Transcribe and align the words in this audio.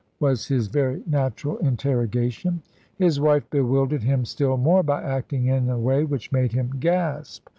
was 0.19 0.47
his 0.47 0.65
very 0.65 1.03
natural 1.05 1.57
interrogation. 1.59 2.63
His 2.95 3.19
wife 3.19 3.47
bewildered 3.51 4.01
him 4.01 4.25
still 4.25 4.57
more 4.57 4.81
by 4.81 5.03
acting 5.03 5.45
in 5.45 5.69
a 5.69 5.77
way 5.77 6.05
which 6.05 6.31
made 6.31 6.53
him 6.53 6.71
gasp. 6.79 7.45